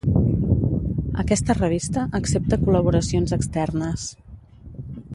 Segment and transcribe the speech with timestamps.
[1.23, 4.11] Aquesta revista accepta col·laboracions externes.